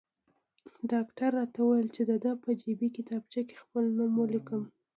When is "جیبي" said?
2.61-2.89